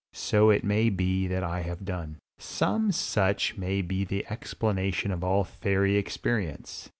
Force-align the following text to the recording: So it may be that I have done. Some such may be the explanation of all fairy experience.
So 0.13 0.49
it 0.49 0.63
may 0.63 0.89
be 0.89 1.27
that 1.27 1.43
I 1.43 1.61
have 1.61 1.85
done. 1.85 2.17
Some 2.39 2.91
such 2.91 3.55
may 3.55 3.83
be 3.83 4.03
the 4.03 4.25
explanation 4.31 5.11
of 5.11 5.23
all 5.23 5.43
fairy 5.43 5.95
experience. 5.95 6.89